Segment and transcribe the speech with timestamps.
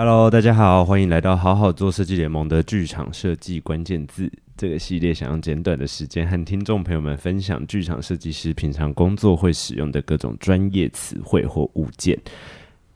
[0.00, 4.30] Hello，大家好，欢迎来到好好做设计联盟的剧场设计关键字。
[4.56, 12.16] 这个系列，想用简短的时间和听众朋友们分享剧场设计师平常工作会使用的各种专业词汇或物件。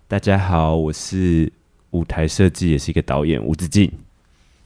[0.06, 1.52] 大家好，我是
[1.90, 3.90] 舞台设计也是一个导演吴子敬，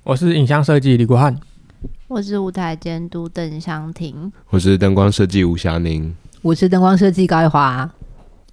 [0.02, 1.34] 我是影像设计李国汉，
[2.06, 7.90] 我是舞台监督邓湘婷，我是灯光设计吴霞宁，我是灯光设计高一华，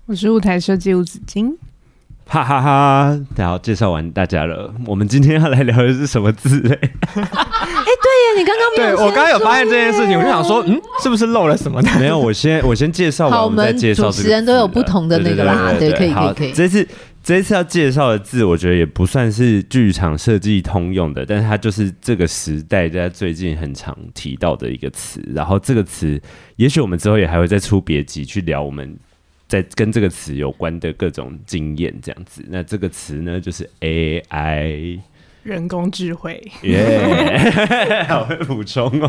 [0.06, 1.58] 我是舞台设计吴子金。
[2.26, 3.20] 哈哈哈！
[3.38, 4.74] 好，介绍完大家了。
[4.88, 6.74] 我们今天要来聊的是什么字嘞？
[6.74, 8.96] 哎、欸，对耶，你刚刚没有。
[8.98, 11.82] 对，我刚刚有发现这件事情，我就想说，嗯，是不是漏了什么？
[12.00, 14.10] 没有，我先我先介绍完，我们再介绍。
[14.10, 16.52] 主持人都有不同的那个啦，对，可以可以可以。
[16.54, 16.88] 这次
[17.24, 25.22] 这次要介绍的字，我觉得也不算是剧场设计通用的，但是它就是这个时代在最近很常提到的一个词。
[25.36, 26.20] 然后这个词，
[26.56, 28.98] 也许我们之后也还会再出别集去聊我们。
[29.54, 35.00] 在跟这个词有关的各种经验，这样子，那这个词呢，就是 AI，
[35.44, 36.42] 人工智慧。
[36.64, 39.08] 耶、yeah， 好会补充哦。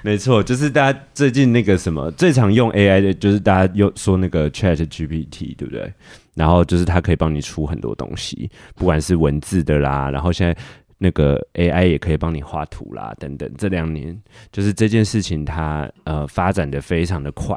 [0.00, 5.92] 没错，就是大家最近那个什么最常用 AI 的，就是大家又说那个 ChatGPT，对不对？
[6.32, 10.56] 然后就是它可以帮你出很多东西，不管是文字的啦，然后现在
[10.96, 13.46] 那个 AI 也可以帮你画图啦，等等。
[13.58, 14.18] 这两年
[14.50, 17.54] 就是这件事情它，它呃发展的非常的快。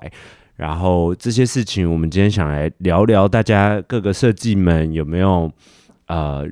[0.59, 5.49] 然后这些事情，我们今天想来聊聊，大家各个设计们有没有
[6.07, 6.45] 呃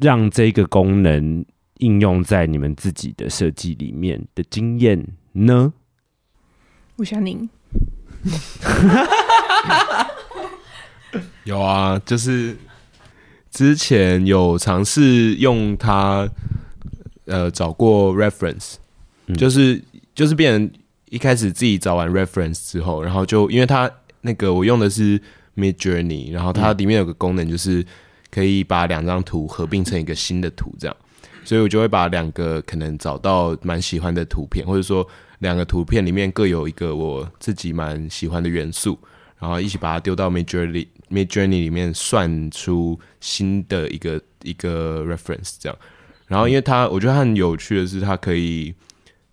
[0.00, 1.42] 让这个功能
[1.78, 5.72] 应用在你们自己的设计里面的经验呢？
[6.98, 7.48] 吴霞宁，
[11.44, 12.54] 有啊，就是
[13.50, 16.28] 之前有尝试用它，
[17.24, 18.74] 呃，找过 reference，、
[19.28, 19.82] 嗯、就是
[20.14, 20.70] 就是变成。
[21.10, 25.20] 一开始自己找完 reference 之后，然后就因为它那个我用的是
[25.56, 27.84] Midjourney，然后它里面有个功能就是
[28.30, 30.96] 可以把两张图合并成一个新的图，这样，
[31.44, 35.06] 所以我就会把两个可能找到蛮喜欢的图片，或者说
[35.38, 38.98] 两个图片里面各有一个我自己蛮喜欢的元素，
[39.38, 45.78] 然后一起把它丢到 Midjourney Midjourney 里面算出新的一个一个 reference 这样，
[46.26, 48.74] 然后因为它我觉得它很有趣的是它可以。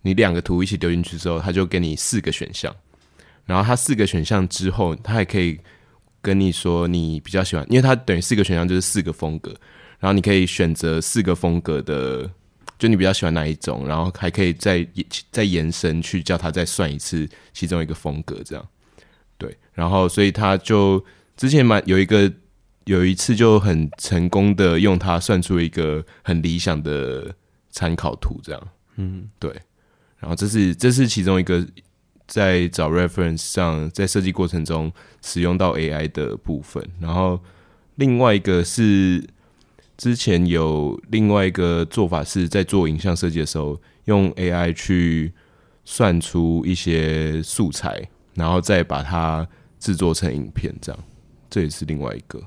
[0.06, 2.72] 你两个图一起丢进去之后，它就给你四个选项，
[3.44, 5.58] 然后它四个选项之后，它还可以
[6.22, 9.50] 跟你说你比较喜欢，因为它等于四个选项就是四个风格，
[9.98, 12.30] 然后你可以选择四个风格的，
[12.78, 14.86] 就你比较喜欢哪一种，然后还可以再
[15.32, 18.68] 再延伸去叫它再算一次其中一个风格，这样，
[19.36, 21.04] 对，然后所以他就
[21.36, 22.32] 之前蛮有一个
[22.84, 27.34] 有一次就很成功的用它算出一个很理想的
[27.70, 29.52] 参考图，这样，嗯，对。
[30.26, 31.64] 然后这是这是其中一个
[32.26, 34.92] 在找 reference 上，在设计过程中
[35.22, 36.84] 使用到 AI 的部分。
[36.98, 37.40] 然后
[37.94, 39.24] 另外一个是
[39.96, 45.32] 之前有另外一个做法是在做影像设计的时候，用 AI 去
[45.84, 49.46] 算出一些素材，然后再把它
[49.78, 51.04] 制作成影片，这样
[51.48, 52.42] 这也是另外一个。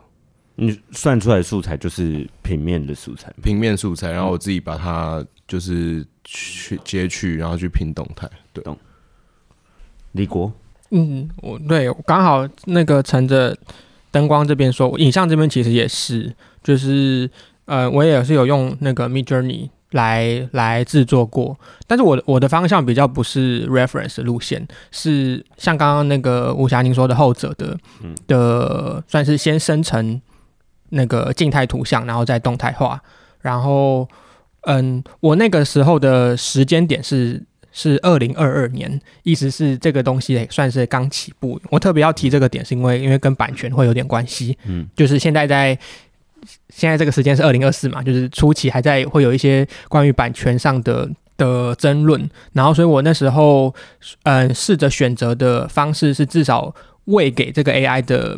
[0.56, 6.06] 你算出来的素材就是平面的素材，平面素材，然后我自己把它就是。
[6.31, 8.29] 去截取，然后去拼动态。
[8.53, 8.63] 对，
[10.12, 10.51] 李国，
[10.91, 13.57] 嗯，我对我刚好那个乘着
[14.12, 16.31] 灯光这边说，影像这边其实也是，
[16.62, 17.28] 就是
[17.66, 30.22] 呃，我也是有用那个 Midjourney 来来制作过，但是我的我的方向比较不是 reference 路线，是像刚刚那个吴霞宁说的后者的，嗯、的算是先生成
[30.89, 33.01] 那个静态图像，然后再动态化，
[33.41, 34.07] 然后。
[34.63, 41.59] 嗯，我那个时候的时间点是是二零二二年，意思是这个东西也算是刚起步。
[41.69, 44.57] 我特别要提这个点，是因为因为跟版权会有点关系。
[44.65, 45.77] 嗯，就是现在在
[46.69, 52.29] 现在这个时间是二零二四嘛，就是初期还在会有一些关于版权上的的争论。
[52.51, 53.73] 然后，所以我那时候
[54.23, 58.38] 嗯试着选择的方式是至少喂给这个 AI 的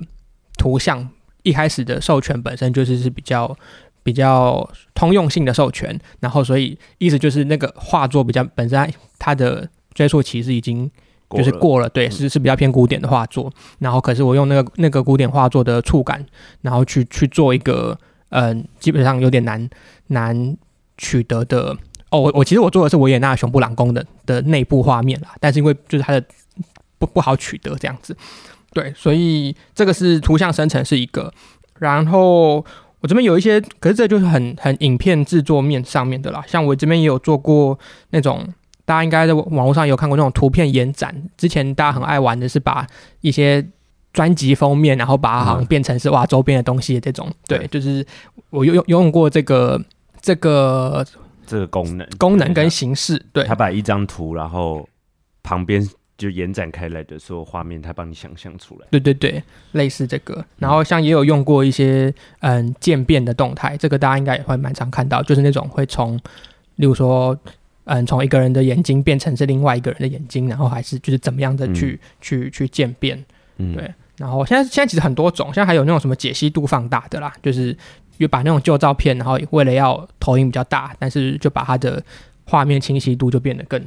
[0.58, 1.10] 图像
[1.42, 3.58] 一开始的授权本身就是是比较。
[4.04, 10.90] 比较通用性的授权，然后所以意思就是那个画作比较本身它的追溯期是已经
[11.30, 13.52] 就是过了，对，是是比较偏古典的画作。
[13.80, 16.26] 然后可是我用那个那个古典画作的触感，
[16.62, 17.98] 然后去去做一个
[18.30, 19.70] 嗯，基本上有点难
[20.08, 20.58] 难
[20.98, 21.78] 取得的
[22.10, 22.20] 哦。
[22.20, 26.24] 我我其实我做的是维也纳熊布朗宫的的内部画面啦，但是因为就是它的
[26.98, 28.18] 不不好取得这样子，
[28.74, 31.32] 对，所以这个是图像生成是一个，
[31.78, 32.66] 然后。
[33.02, 36.44] 我这边有一些，可是这就是很很影片制作面上面的啦。
[36.48, 37.78] 像我这边也有做过
[38.12, 38.48] 那种，
[38.86, 41.16] 大家应该在网络上也有看过那种图片延展。
[41.36, 42.86] 之前大家很爱玩的是把
[43.22, 43.66] 一些
[44.14, 47.28] 专辑封面，然后把它好像变成是哇周边的东西的这种。
[47.48, 48.06] 对，就是
[48.52, 49.82] 我用用用过这个
[50.22, 51.04] 这个
[51.48, 53.20] 这个功能功能跟形式。
[53.34, 54.88] 对，他把一张图，然后
[55.42, 55.86] 旁边。
[56.22, 58.86] 就延展开来的所有画面，它帮你想象出来。
[58.92, 59.42] 对对对，
[59.72, 60.46] 类似这个。
[60.60, 66.16] 然后像也有用过一些嗯渐变的动态，这个大家应该也会蛮常看到，就是那种会从，
[66.76, 67.36] 例如说
[67.86, 73.26] 嗯从一个人的眼睛变成是另外一个人的眼睛，然后还是就是怎么样的去、嗯、去去渐变。
[73.58, 73.92] 嗯，对。
[74.18, 77.76] 然后现在现在其实很多种，现在还有那种什么解析度放大的啦，就是
[78.18, 82.04] 又把那种旧照片，然后为了要投影比较大，但是就把它的
[82.46, 83.84] 画面清晰度就变得更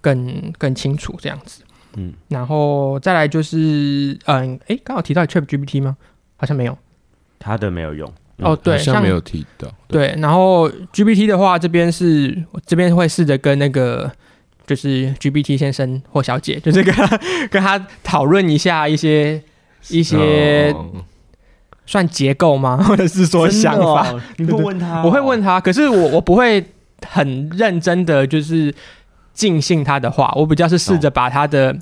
[0.00, 1.62] 更更清楚这样子。
[1.96, 5.96] 嗯，然后再来就是，嗯，哎，刚好提到 ChatGPT 吗？
[6.36, 6.76] 好像没有，
[7.38, 8.12] 他的没有用。
[8.38, 9.68] 哦，对，好像没有提到。
[9.86, 14.10] 对，对，然后 GPT 的话，这边是我这边会试着跟那个
[14.66, 19.40] 就是 GPT 先生或小姐， 就是跟他跟他讨论一下一些
[19.88, 20.74] 一些
[21.86, 22.76] 算结构吗？
[22.82, 24.10] 或者是说想法？
[24.10, 25.02] 哦、你会问他、哦？
[25.06, 26.64] 我会问他，可是我我不会
[27.06, 28.74] 很认真的就是。
[29.34, 31.76] 尽信他的话，我比较是试着把他的、哦、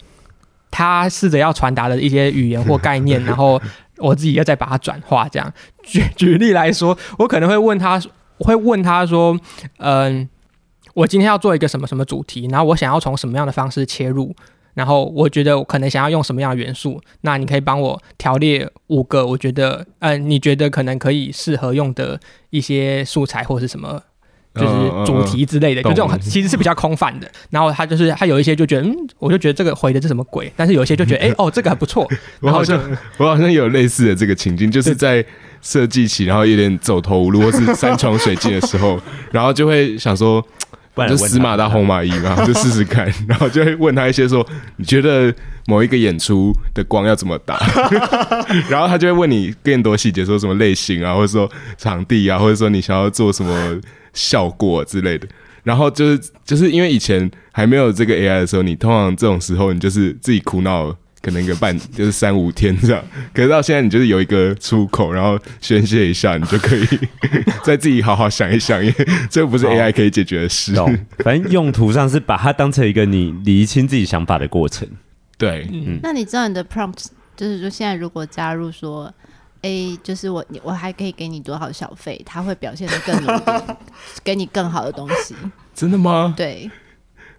[0.70, 3.60] 他试着要传达的一些语言或概念， 然后
[3.98, 5.28] 我自己要再把它转化。
[5.28, 5.52] 这样
[5.82, 8.00] 举举例来说，我可能会问他，
[8.38, 9.38] 我会问他说
[9.78, 10.28] ：“嗯、呃，
[10.94, 14.34] 我今天要做一个什么什么主题，然后我想要从什么样的方式切入，
[14.74, 22.18] 然后我觉得我可能想要用什么样的元素，那你可以帮我条列五个，我觉得嗯、呃，你觉得可能可以适合用的
[22.50, 24.02] 一些素材或是什么。”
[24.54, 27.30] 就是主题之类的，就这种其实是比较空泛的。
[27.50, 30.52] 然后他就是他有一些就觉得，嗯，我就觉得这个回的是什么鬼？
[30.56, 32.06] 但是有一些就觉得， 哎，哦，这个还不错。
[32.40, 32.80] 我好像
[33.16, 35.24] 我好像有类似的这个情境，就是在
[35.62, 39.00] 设计起，然后有点走投无路或是山穷水尽的时候，
[39.32, 40.44] 然后就会想说，
[41.08, 43.10] 就死马当活马医嘛， 就试试看。
[43.26, 44.46] 然后就会问他一些说，
[44.76, 45.34] 你觉得
[45.66, 47.58] 某一个演出的光要怎么打？
[48.68, 53.80] 然后他就会问你更多细节，说什么类型啊，或者说场地啊，或者说你想要做什么。
[54.14, 55.26] 效果之类的，
[55.62, 63.02] 然后就是就是因为以前还没有这个 AI 的时候，你通常这种时候你就是自己苦恼，可能一个半就是三五天这样。
[63.32, 66.84] 可是到现在，你就是有一个出口，然后宣泄一下，你就可以
[67.64, 70.74] 再自己好好想一想，因 为这不是 AI 可以解决的事。
[71.18, 74.86] 反正用途上是把它当成一个你理清自己想法的过程。
[75.38, 76.00] 对，嗯。
[76.02, 79.12] 那你知道你的 prompt 就是说，现在如果加入说。
[79.64, 82.20] A 就是我，我还可以给你多少小费？
[82.26, 83.76] 他会表现的更努力，
[84.24, 85.36] 给你更好的东西。
[85.72, 86.34] 真的吗？
[86.36, 86.68] 对。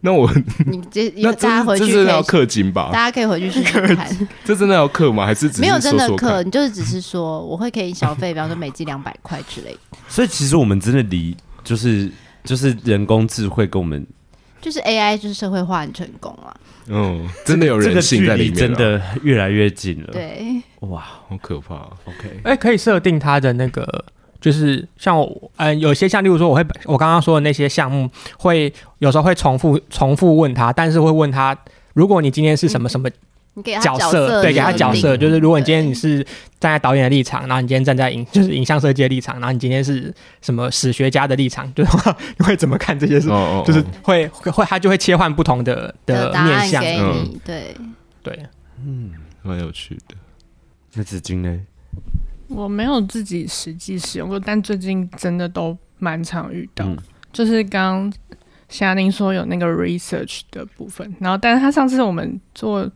[0.05, 0.29] 那我
[0.65, 2.89] 你这 大家回去要氪金吧？
[2.91, 4.27] 大家可以回去试试看。
[4.43, 5.25] 这真的要氪吗？
[5.25, 6.43] 还是没有真的氪？
[6.43, 9.97] 你就是只是说我会给你小费，比方说每季两百块之类的。
[10.09, 12.11] 所以其实我们真的离就是
[12.43, 14.05] 就是人工智慧跟我们
[14.61, 16.53] 就是 AI 就是社会化很成功啊。
[16.87, 20.09] 嗯，真的有人性在里面，真的越来越近了。
[20.11, 21.75] 对，哇，好可怕。
[21.75, 24.03] OK，哎、欸，可以设定它的那个，
[24.43, 25.25] 就是像我，
[25.55, 31.57] 嗯、呃，有些像，例如说，我会我刚刚说的那些项目，会有时候会重复重复问他，但是会问他，
[31.93, 33.07] 如果你今天是什么什么。
[33.07, 33.13] 嗯
[33.55, 36.23] 你给他角色，角色对，给他角色，就是如果你今天你是
[36.59, 41.91] 站在导演的立场，然后你今天站在影，就是影像设计的立场，然后你今天是什么史学家的立场，就是
[42.39, 43.29] 你会怎么看这些事？
[43.29, 47.75] 哦哦哦就是会会他就会切换不同的的面向给你，对
[48.23, 48.39] 对，
[48.83, 49.11] 嗯，
[49.43, 50.15] 蛮有趣的。
[50.93, 51.59] 那子金呢？
[52.53, 56.97] 我没有自己实际使用过，但最近真的都蛮常遇到，嗯、
[57.31, 58.11] 就是刚
[58.69, 62.89] 夏宁说有那个 research 的部分，然后但是他上次我们做。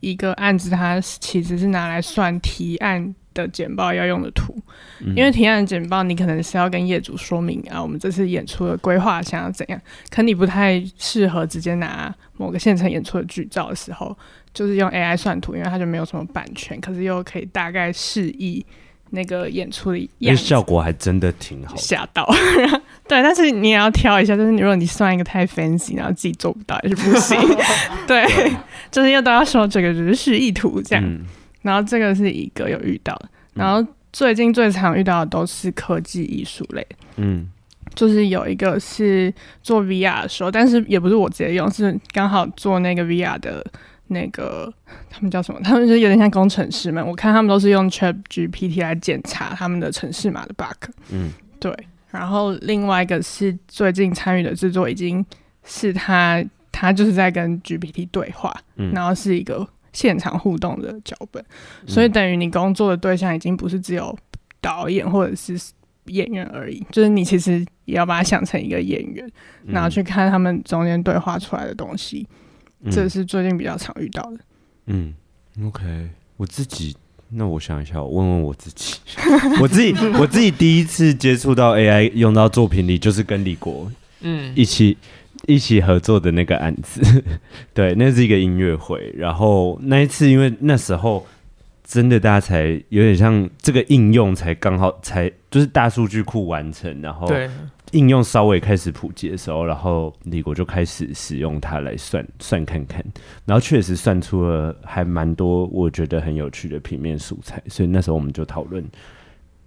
[0.00, 4.54] 一个案子，它其实是拿来算提案的简报要用的图，
[5.00, 9.80] 嗯、因为提案的简报你可能是要跟业主说明啊，我们这次演出的规划想要怎样，
[10.10, 14.14] 可你不太适合直接拿某个现场演出的剧照的时候，
[14.52, 18.62] 就是用 AI 算图，因为它就没有什么版权，可是又可以大概示意。
[19.14, 22.28] 那个演出的样子效果还真的挺好，吓到。
[23.08, 27.38] 对，但是你也要挑一下，就是你如果你算一个太 fancy，然后自己做不到也是不行。
[28.06, 28.26] 对，
[28.90, 31.04] 就是要都要说这个只是示意图这样。
[31.04, 31.20] 嗯、
[31.62, 36.86] 然后这个是一个有遇到的，然后最近最常遇到的都是科技艺术类。
[37.16, 37.48] 嗯，
[37.94, 43.64] 就是有一个是做 VR 的时候，但是也不是我直接用，是刚好做那个 VR 的。
[44.08, 44.72] 那个
[45.08, 45.60] 他们叫什么？
[45.62, 47.04] 他们就有点像工程师们。
[47.06, 50.90] 我看他们都是用 ChatGPT 来检查他们的城市码的 bug。
[51.10, 51.74] 嗯，对。
[52.10, 55.24] 然后另外一个是最近参与的制作，已经
[55.64, 61.42] 是他他就是在跟 GPT 对话，嗯、然后是一个现场互动的脚本。
[61.82, 64.16] 嗯、所以等于你工作的对象已经不是只有
[64.60, 65.58] 导演或者是
[66.04, 69.26] 演员而已，就是你其实也要把它想成一个演员，
[69.64, 72.24] 嗯、然后去看他们中间对话出来的东西。
[72.90, 74.38] 这是最近比较常遇到的。
[74.86, 75.14] 嗯
[75.64, 76.96] ，OK，我自己
[77.30, 78.96] 那我想一下，我问问我自己，
[79.60, 84.52] 我自己我自己第一次接触到 AI 用到作品里，就是跟李国嗯。
[84.54, 84.96] 一起
[85.46, 87.00] 一起合作的那个案子，
[87.74, 91.26] 对，那是一个音乐会，然后那一次因为那时候
[91.82, 97.48] 真的大家才有点像这个应用才刚好才就是大数据库完成，然后对。
[97.94, 103.02] 应用稍微开始普及的时候，然后李国就开始使用它来算算看看，
[103.46, 108.84] 然后确实算出了还蛮多我觉得很有趣的平面素材，所以那时候我们就讨论，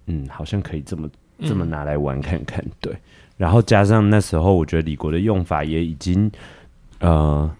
[0.06, 2.96] 嗯，好像可以这么这么拿来玩看看，嗯、对。
[3.36, 6.30] 然后加上那时候我觉得李国的用法也已经，
[7.00, 7.50] 呃，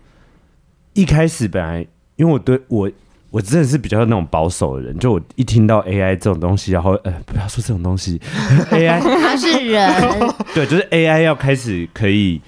[0.93, 2.91] 一开始本来因为我对我。
[3.31, 8.19] 我真的是比较那种保守的人，就我一听到 AI 这种东西，然后呃，不要说这种东西，
[8.73, 9.93] AI 它 是人，
[10.55, 12.41] 对，就是 AI 要开始可以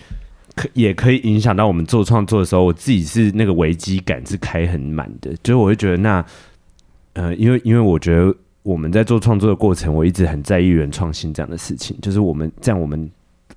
[0.54, 6.25] 可也可以影响到我们做创作的时候，我自己是那个危机感是开很满的，就是我会觉得那
[7.12, 13.10] 呃，因为因为我觉得我们在做创作的过程，我一直很在意原创性这样的事情，就是我们这样我们。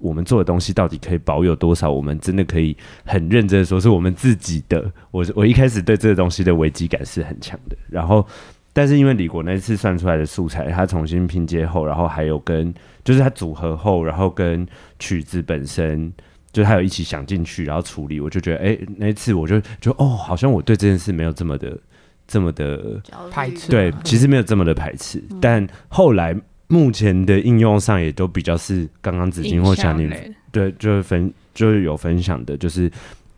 [0.03, 1.89] 我们做的东西到底可以保有多少？
[1.89, 4.91] 我们真的可以很认真的说是我们自己的。
[5.11, 7.77] 我我一开始对这个东西的危机感是很强的。
[7.89, 8.27] 然后，
[8.73, 12.73] 但是因为李国那次算出来的素材，他重新拼接后，然后还有跟
[13.05, 14.67] 就是他组合后，然后跟
[14.99, 16.11] 曲子本身，
[16.51, 21.79] 就他有一起想进去，然后处理，我就觉得，哎，那一次我就就哦，好像我对这件事没有这么的
[22.27, 23.71] 这么的排斥。
[23.71, 25.23] 对，其实没有这么的排斥。
[25.29, 26.35] 嗯、但后来。
[26.73, 30.09] 目前的应用上也都比较是刚刚紫金或像你
[30.51, 32.91] 对，就是分就是有分享的，就是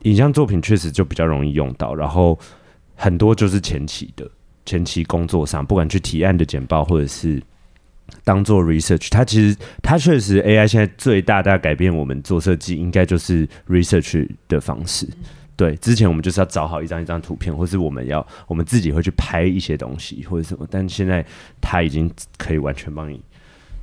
[0.03, 2.39] 影像作品确实就比较容易用到，然后
[2.95, 4.25] 很多就是前期的
[4.65, 7.41] 前期工作上，不管去提案的简报或者是
[8.23, 15.05] 当做 research，它其实它确实 AI 现在最大大改变我们做设计，应该就是 research 的方式。
[15.57, 21.25] 对，之前我们就是要找好一张一张图片，或是我们要我们自己会去拍一些东西或者什么，但现在
[21.61, 23.21] 他已经可以完全帮你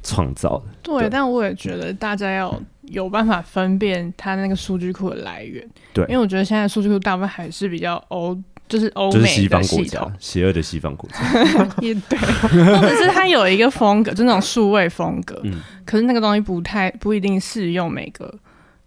[0.02, 0.64] 创造了。
[0.82, 5.66] 对，对，但我也觉得大家要有办法分辨它那个数据库的来源。
[5.94, 8.38] 对，因为我觉得现在数据库大部分还是比较欧，
[8.68, 11.16] 就是欧就是西方国家，邪恶的西方国家。
[11.80, 15.40] 也对，或者是它有一个风格，就那种数位风格。
[15.44, 18.34] 嗯，可是那个东西不太不一定适用每个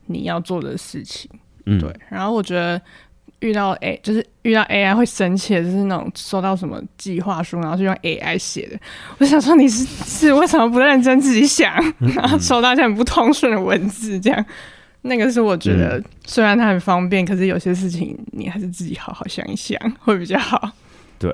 [0.05, 1.27] 你要做的事情。
[1.65, 1.93] 嗯，对。
[2.09, 2.81] 然后我觉得
[3.39, 8.79] 遇到 A 就是遇到 AI 会生气的，就是那种收到什么计划书，然后是用 AI 写的。
[9.17, 11.73] 我想说你是是为什么不认真自己想，
[12.15, 14.45] 然后收到一些很不通顺的文字，这样
[15.01, 20.71] 那个是我觉得虽然它很方便，可是有些事情你还是自己好好想一想会比较好。
[21.19, 21.31] 对，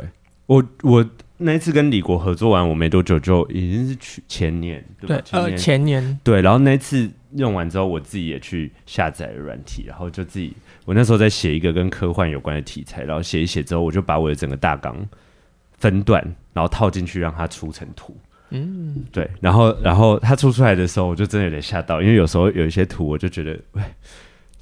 [0.48, 1.06] 我我
[1.42, 5.24] 那一次跟李国合作完，我没多久就已经是去前年对吧？
[5.30, 7.10] 对，呃，前年对，然后那一次。
[7.38, 14.94] 用完之后，我自己也去下载了软体，然后就自己，我那时候在写一个跟科幻有关的题材，然后写一写之后，我就把我的整个大纲
[15.78, 16.22] 分段，
[16.52, 18.18] 然后套进去让它出成图。
[18.50, 23.82] 嗯，对，然后然后它出出来的时候，我就真的有点吓到，因为有时候有一些图，我就觉得，喂，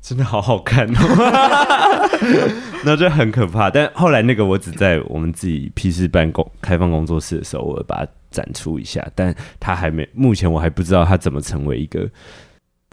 [0.01, 2.09] 真的好好看哦，
[2.85, 3.69] 那就很可怕。
[3.69, 12.09] 但后来那个，我只在我们自己 PC 办公开放工作室的时候，我把它展出一下，但它还没，目前我还不知道它怎么成为一个。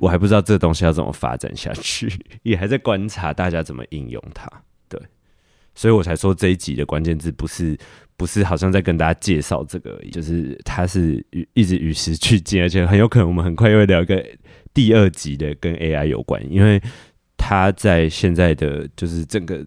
[0.00, 2.12] 我还不知道这东西要怎么发展下去，
[2.44, 4.46] 也还在观察大家怎么应用它。
[5.76, 7.78] 所以我才说这一集的关键字不是
[8.16, 14.20] 不是好像在跟大家介绍这个，就是它是一直与时俱进，而且很有可能我们很快又会聊一个
[14.74, 16.82] 第二集的跟 AI 有关，因为
[17.36, 19.64] 它在现在的就是整个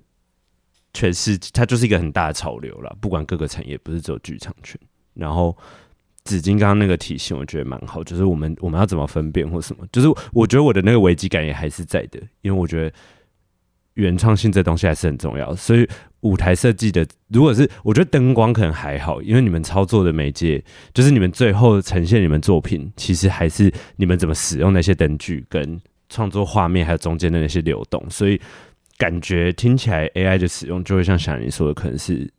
[0.94, 4.78] 全世界，它就是一个很大的潮流了，不管各个产业，不是只有剧场圈，
[5.14, 5.58] 然后。
[6.26, 12.94] 紫金刚刚那个体系，我觉得蛮好，就是我们我们要怎么分辨或什么，就是我觉得我的那个危机感也还是在的，因为我觉得
[14.00, 15.56] 原创性这东西还是很重要。
[15.56, 15.88] 所以
[16.22, 20.64] 舞台设计的，如果是我觉得灯光可能还好，因为你们操作的媒介，
[20.94, 25.80] 就是你们最后呈现你们作品，其实还是你们怎么使用那些灯具跟
[26.10, 28.40] 创作画面，还有中间的那些流动，所以
[28.98, 32.30] 感觉听起来 AI 的使用就会像小林说的，可能是。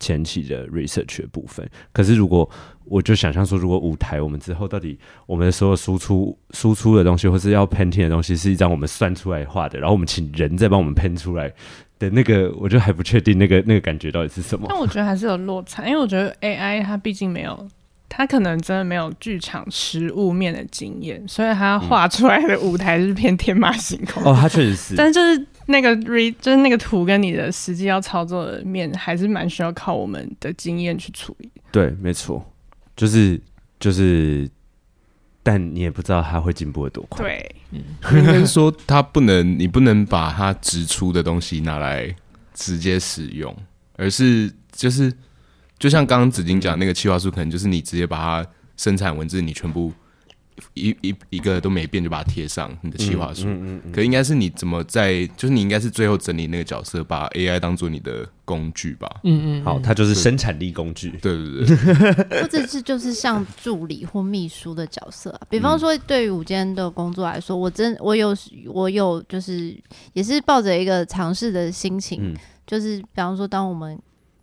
[0.00, 2.48] 前期的 research 的部分，可是如果
[2.84, 11.52] 我就想象说，如果舞台我们之后到底我们的所有输出输出的东西，或是要 painting 的东西，是一张我们算出来画的，然后我们请人再帮我们喷出来
[11.98, 14.66] 的那个，我就还不确定那个那个感觉到底是什么。
[14.68, 17.68] 但我觉得还是有落差，因为我觉得 AI 它毕竟没有，
[18.08, 24.22] 它可能真的没有剧场实物面的经验，所以他画出来的舞台是偏天马行空。
[24.24, 25.46] 哦，他确实是，但就是。
[25.70, 31.50] 那个 re 就是那个图跟你的实际要操作的面，还是蛮需要靠我们的经验去处理。
[31.70, 32.42] 对，没错，
[32.96, 33.38] 就是
[33.78, 34.48] 就是，
[35.42, 37.22] 但你也不知道他会进步的多快。
[37.22, 37.82] 对，嗯，
[38.16, 42.16] 应该说他不能，你不能把他直出的东西拿来
[42.54, 43.54] 直接使用，
[43.96, 45.12] 而是就是
[45.78, 49.92] 就像刚刚紫金讲那个企划书，可能就是你直接把它生产文字，你全部。
[50.74, 59.08] 一一一个都没变就把它贴上你的企划书，嗯嗯嗯嗯、可应该是你怎么在，就是你应该是最后整理那个角色，把 AI 当做你的工具吧。
[59.22, 61.10] 嗯嗯，好，它就是生产力工具。
[61.22, 65.40] 对对对，或者是就是像助理或秘书的角色啊。
[65.48, 69.72] 比方说，对于午间的工作来说，我真我有我有就是
[70.12, 72.34] 也是抱着一个尝试的心情，嗯、
[72.66, 73.96] 就是比方说，当我们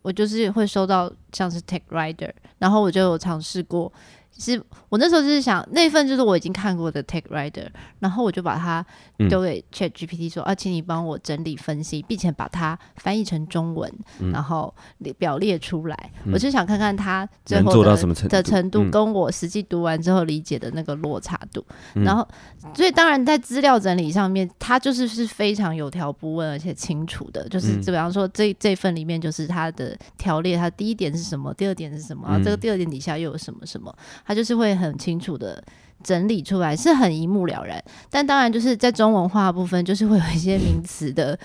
[0.06, 3.92] 我就是会收到像是 Tech Rider，然后我就有尝试过。
[4.38, 7.68] 是我那时候就是想那份就是我已经看过的 Tech Rider，
[8.00, 8.86] 然后我就把它
[9.30, 14.74] 丢给 Chat GPT 说、嗯、啊，请你帮我整理分析，并且把它翻译成中文，嗯、然后
[15.18, 16.12] 表列出来。
[16.26, 21.66] 嗯、我就想看看它最后的做到什么程的程度跟我实际读完之后理解的那个落差度。
[21.94, 22.28] 嗯、然后，
[22.76, 27.48] 所以当然在资料整理上面，它就是是非常有条不紊而且清楚的。
[27.48, 33.96] 就是就比方说这这份里面就是它的条列，它第一点是什么，第二点是什么，然后这个第二点底下又有什么什么。
[34.26, 35.64] 他就是会很清楚的
[36.04, 37.84] 整理出来，是很一目了然。
[38.10, 41.38] 但当然就是在中文化部分，就是会有一些名词的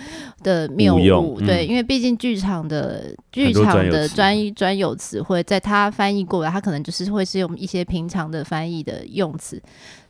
[0.43, 9.63] 的谬误，嗯、对，因为毕竟剧场的剧场的专专有词汇，在他翻译过来，他可能就是会是用一些平常的翻译的用词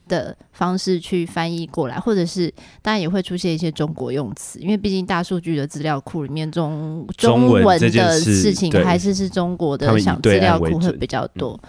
[0.09, 11.61] 的方式去翻译过来，或者是当然也会出现一些中国用词，因为毕竟大数据的资料库里面中中文的事情还是是中国的小资料库会比较多，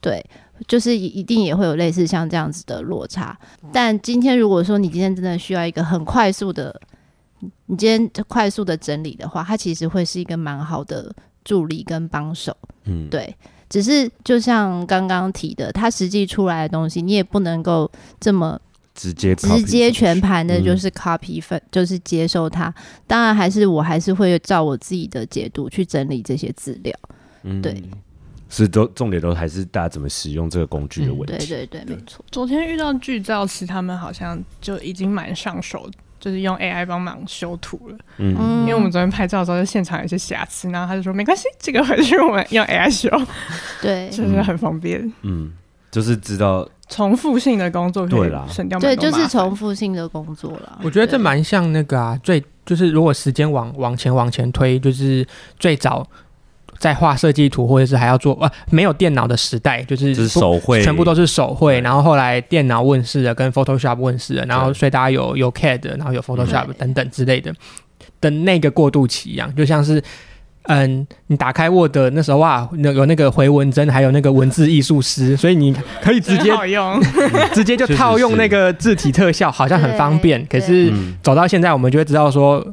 [0.00, 0.24] 对。
[0.66, 3.38] 就是一定也会有类似像这样子的落差，
[3.72, 6.78] 但今天如果说你今天真的需要一个很快速的，
[7.66, 11.14] 你今天快速的整理的话，它其实会是一个蛮好的
[11.44, 12.54] 助理跟帮手。
[12.84, 13.34] 嗯，对，
[13.68, 17.90] 只是就像刚刚提的，它实际出来的东西，你也不能够
[18.20, 18.60] 这么
[18.94, 22.72] 直接直接全盘的，就是 copy 分，就是接受它。
[23.06, 26.94] 当然，还是我还是会照我自己的解读去整理这些资料。
[27.44, 27.82] 嗯，对。
[28.50, 31.32] 是都重点都还是大家怎么使用这个工具的问题。
[31.32, 32.22] 嗯、对对对，没错。
[32.32, 37.96] 昨天遇到剧造师，他们好像就已经蛮上手，就是用 AI 帮忙修图了。
[38.18, 43.08] 嗯，因为我们昨天拍照的时候，就现场有些瑕疵，然后他就说没关系，这个回去我们用 AI 修。
[43.80, 45.10] 对， 就是很方便。
[45.22, 45.52] 嗯，
[45.92, 48.80] 就是知道重复性的工作对啦省掉。
[48.80, 50.80] 对，就是重复性的工作了。
[50.82, 55.24] 我觉得这蛮像那个啊，最就是如果时间往往前往前推，就是
[55.56, 56.04] 最早。
[56.80, 61.78] 在画设计图，或者是还要做呃、啊、没有电脑的时代，就是手绘，全部都是手绘。
[61.82, 67.54] 然后后来电脑问世了，跟 Photoshop 问世了，然后所以大家有有 CAD，然后有 Photoshop 等等之类的
[68.18, 70.02] 的那个过渡期一样，就像是
[70.62, 76.98] 嗯，你打开 Word 那时候哇，那有那个回文针，还有那个文字艺术师，所以你可以直接用，
[77.52, 80.42] 直接就 套用那个字体特效，好像很方便。
[80.46, 80.90] 可是
[81.22, 82.66] 走到现在，我们就会知道说。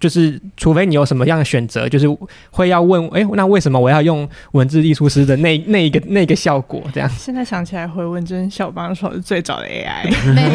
[0.00, 2.06] 就是，除非你有什么样的选择，就是
[2.50, 6.82] 会要问，哎、欸，那为什么我要用文字艺术师的那那一个那个效果？
[6.94, 7.08] 这样。
[7.10, 10.48] 现在想起来，回文针小帮手是最早的 AI， 没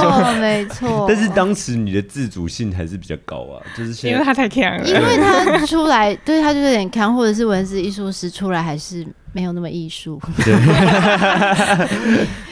[0.00, 1.06] 错，没错。
[1.08, 9.06] 但是当时你的自主性还是比较高啊，就是因为他太强了，因为他出来，对他就有点强，或者是文字艺术师出来还是。
[9.32, 10.20] 没有那么艺术，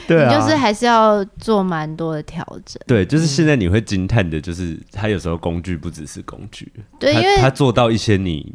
[0.07, 2.81] 对， 你就是还是要做蛮多的调整。
[2.87, 8.53] 对，就是现在你会惊叹的，就是他有时候工具不只是工具，对，因为他做到一些你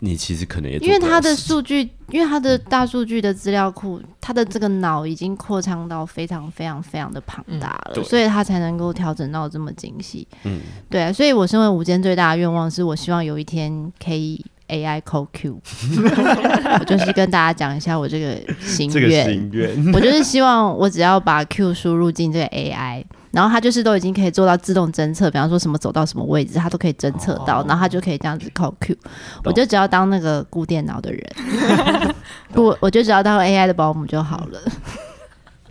[0.00, 10.28] 你其实可能也因为他的数据，因为他的大数据的资料库，他的这个脑已经扩张到非常非常非常的庞大了，嗯、所以他才能够调整到这么精细。
[10.44, 14.44] 嗯，对啊，所以我身为午间最大的愿望是我希望有一天可以。
[14.72, 15.60] AI code Q，
[16.80, 19.26] 我就是跟大家讲一下我这个心愿。
[19.26, 28.96] 心愿，我就是希望我只要把 Q 输入进这个 AI，然后它就是都已经可以做到自动侦测，比方说什么走到什么位置，它都可以侦测到，哦、然后它就可以这样子 code Q。
[29.44, 31.22] 我就只要当那个顾电脑的人，
[32.52, 34.60] 不，我就只要当 AI 的保姆就好了。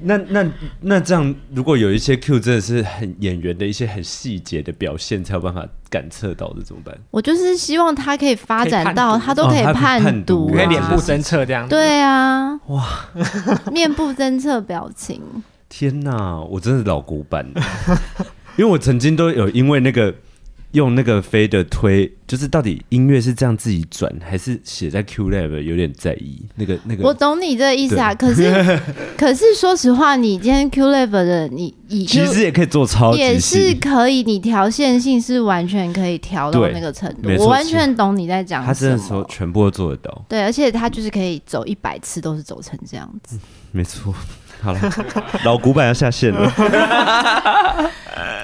[0.03, 6.97] 那那那这样，如果有一些 Q 真的是很演员的一些很细节的表现，才有办法感测到的，怎么办？
[7.11, 11.67] 我就是希望他可以发展到他都可以判读，可以脸部侦测这样。
[11.67, 13.09] 对啊，哇，
[13.71, 15.21] 面部侦测表情。
[15.69, 17.61] 天哪，我真的老古板了，
[18.57, 20.13] 因为我曾经都有因为那个。
[20.71, 27.03] 用那个飞的推，就是到底音乐是这样自己转，还是写在 QLab 有点在意那个那个。
[27.03, 28.79] 我懂你这个意思啊，可是
[29.17, 37.29] 可是说实话，你今天 QLab 的你以其实也可以做超级也是可以，你调线性是完全可以调到那个程度。
[37.37, 38.65] 我完全懂你在讲。
[38.65, 40.25] 他真的说全部都做得到。
[40.29, 43.37] 对，而且他就是可以走一百次都是走成这样子。
[43.71, 44.13] 没错。
[44.61, 44.79] 好了，
[45.43, 46.47] 老古板要下线了。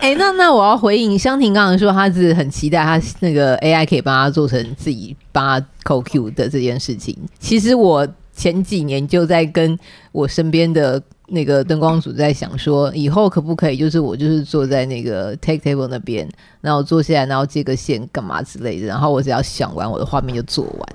[0.02, 7.16] 哎、欸，那那我要回应香婷刚刚说，他是很期待他那个 AI 可以帮他做成自己帮他扣 Q 的这件事情。
[7.40, 9.78] 其实我前几年就在跟
[10.12, 16.28] 我身边的那个灯光组在想说，以后可不可以就是我就是坐在那个 take table 那边，
[16.62, 20.90] 然后坐下来，然后接个线干嘛之类的，然后我只要想完我的画面就做完。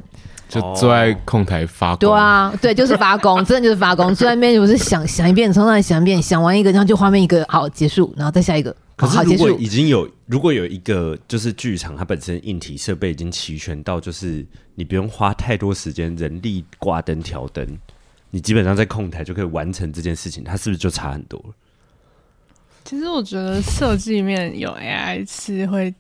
[0.49, 4.14] 就坐在控台发功，对啊，对，就是发功， 真的就是发功。
[4.14, 8.75] 坐在那边，我是想想一遍，从那里想一遍，想完一个，然后就画面一个好结束，然后再下一个。
[8.95, 17.66] 可是如果已经有，如果有一个就是剧场，它本身硬体设备已经齐全到，就是你不用花太多时间，人力挂灯调灯，
[18.33, 21.55] 你基本上在控台就可以完成这件事情，它是不是就差很多了？
[22.85, 25.95] 其实我觉得设计面有 AI 是会。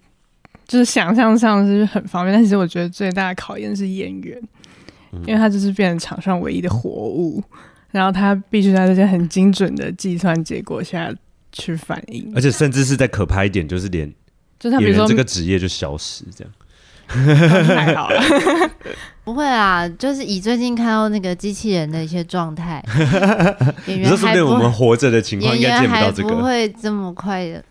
[0.64, 4.40] 就是想象上是很方便，但其实我觉得最大的考验是演员，
[5.26, 7.42] 因为他就是变成场上唯一的活物，
[7.90, 11.12] 然后他必须在这些很精准的计算结果下
[11.50, 14.10] 去反应，而且甚至是在可怕一点，就是连
[14.58, 16.54] 就他比如说这个职业就消失这样，
[17.12, 18.20] 太好了，
[19.24, 22.82] 不会啊，就是以最近看到那个机器人的一些状态，
[23.86, 27.62] 演员还不我们活着的情况应该见不到这个，不会这么快的。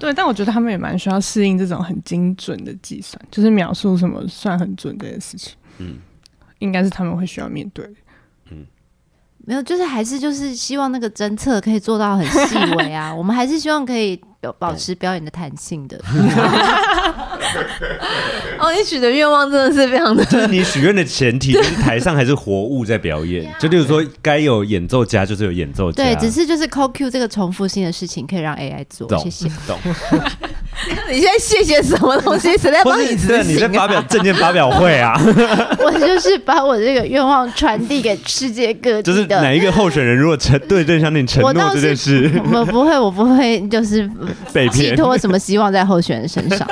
[0.00, 5.54] 对，但我觉得他们也蛮需要适应这种很精准的计算，就是描述什么算很准这件事情。
[5.78, 5.98] 嗯，
[6.58, 7.88] 应该是他们会需要面对。
[8.50, 8.66] 嗯，
[9.46, 13.14] 没有，就是还是就是希望那个侦测可以做到很细微啊。
[13.16, 15.96] 我们还是希望可以有保持表演的弹性的。
[18.58, 29.48] 哦，你许的愿望真的是非常的，就是你许愿的前提 就是台上还是活物在表演，就例如说该有演奏家就是有演奏家，对，只是就是 call Q 这个重复性的事事情可以让 AI 做，谢谢。
[29.66, 29.76] 懂？
[31.10, 32.56] 你现在谢谢什么东西？
[32.56, 33.42] 谁在帮你执行啊？
[33.44, 35.20] 你在发表证件发表会啊？
[35.82, 44.08] 我就是把我这个愿望传递给世界各地，就是哪一个候选人如果承对邓湘婷承诺这件事，我不会，我不会，就是
[44.70, 46.64] 寄托什么希望在候选人身上。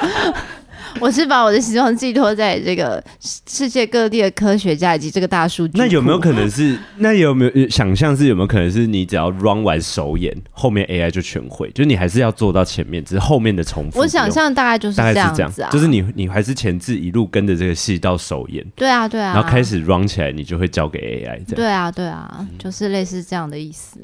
[1.01, 5.79] 我是把我的希望寄托在这个世界各地的科学家以及这个大数据。
[5.79, 6.79] 那有没有可能是？
[6.99, 11.71] 那有没有想象是有没有可能是你只要 run 完首演，后面 AI 就全会？
[11.71, 13.99] 就是你还是要做到前面，只是后面的重复。
[13.99, 18.65] 我想象大概就是这样子啊，就是你你还是前置一路跟着这个戏到首演。
[18.75, 21.55] 对啊对啊，然后开始 run 起来，你就会交给 AI 这样。
[21.55, 23.99] 对啊对啊，就是类似这样的意思。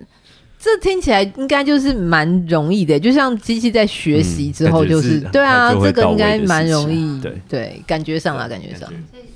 [0.64, 8.88] 这听起来应该就是蛮容易的，就像机器在学习之后，就是、嗯、是对啊，这个应该蛮容易，对对，感觉上啊，感觉上。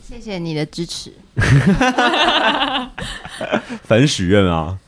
[0.08, 1.12] 谢谢你的支持。
[3.82, 4.78] 反正许愿啊，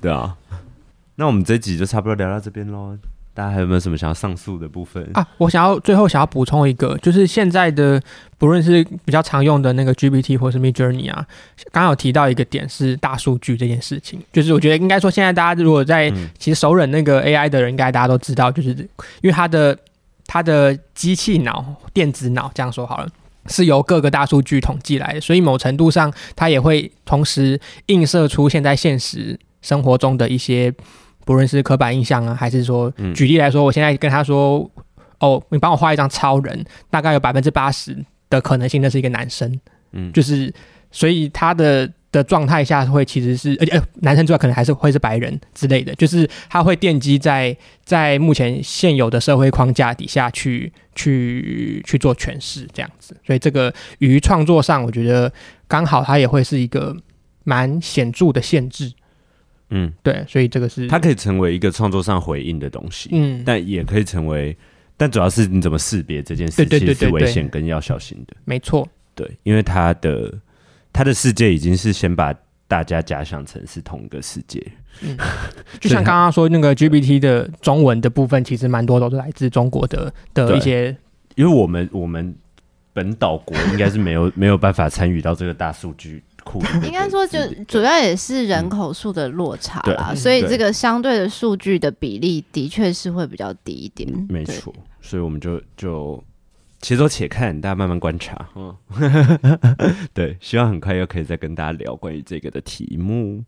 [0.00, 0.34] 对啊，
[1.16, 2.96] 那我们这集就差不多聊到这边喽。
[3.32, 5.26] 大家还有没有什么想要上诉的部分啊？
[5.38, 8.02] 我想要最后想要补充一个，就是现在的
[8.36, 11.24] 不论是比较常用的那个 GPT 或是 Midjourney 啊，
[11.70, 14.20] 刚刚有提到一个点是大数据这件事情。
[14.32, 18.70] 就是我觉得应该说，现在大家如果在其实熟稔那个 AI 的人，应该大家都知道，就是
[19.22, 19.78] 因为它的
[20.26, 21.64] 它的机器脑、
[21.94, 23.08] 电子脑这样说好了，
[23.46, 30.74] 是由各个大数据统计来的，所以某程度上它也会同时映射出现在现实生活中的一些。
[31.24, 34.68] 不论是刻板印象啊，还是说，举例来说，我现在跟他说，
[35.18, 37.96] 哦，你帮我画一张超人，大概有百分之八十
[38.28, 39.60] 的可能性，那是一个男生，
[39.92, 40.52] 嗯，就是，
[40.90, 55.32] 所以他的的状态下会其实是，而且男生之外可能还是会是白人之类的，就是他会奠基在在目前现有的社会框架底下去去去做诠释这样子，所以这个于创作上，我觉得
[55.68, 56.96] 刚好它也会是一个
[57.44, 58.92] 蛮显著的限制。
[59.70, 64.56] 嗯，对，所以这个是它可以成为一个创作上回应的东西，嗯，但也可以成为，
[64.96, 70.32] 但主要是你怎么识别这件事情是危险跟要小心的，没错，对，因为他的
[70.92, 72.34] 他的世界已经是先把
[72.66, 74.60] 大家假想成是同一个世界，
[75.02, 75.16] 嗯，
[75.80, 80.96] 就像刚刚说那个 GPT 的中文的部分，其实蛮多都是来自中国的的一些，
[81.36, 82.34] 因为我们我们
[82.92, 86.22] 本岛国应该是没有没有办法参与到这个大数据。
[86.84, 94.10] 应该说，就主要也是人口数的落差啦，所以这个相对的数据的比例的确是会比较低一点。
[94.12, 96.22] 嗯、没错，所以我们就就
[96.80, 98.48] 且走且看，大家慢慢观察。
[98.56, 98.74] 嗯，
[100.12, 103.44] 对，希望很快又可以再跟大家聊关于这个的题目。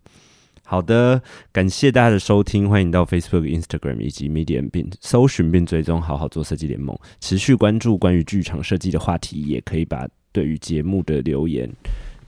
[0.65, 11.69] 好的，感谢大家的收听，欢迎到 Facebook、Instagram 以及 Medium 并搜寻并追踪好好做设计联盟，持续关注关于剧场设计的话题，也可以把对于节目的留言。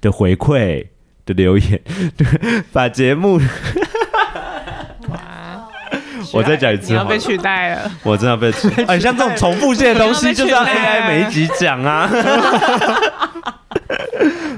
[0.04, 0.86] 的回馈
[1.24, 1.80] 的留言，
[2.16, 2.26] 对，
[2.72, 3.40] 把节目，
[6.32, 8.84] 我再讲一次，你要 被取代了，我真的被取代。
[8.84, 12.10] 哎，像这种重复性的东西，就是要 AI 每一集讲啊。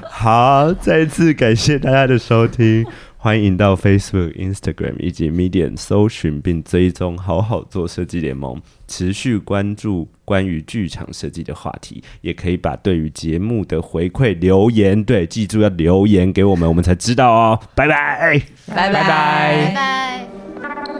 [0.09, 2.85] 好，再次感谢大家的收听。
[3.27, 12.01] 欢迎到 Facebook、Instagram 以及 Medium 搜寻并追踪“好好做设计联盟”，持续关注关于剧场设计的话题。
[12.21, 17.59] 也可以把对于节目的回馈留言，对，记住要留言给我们，我们才知道哦。
[17.75, 20.96] 拜拜，拜拜，拜拜。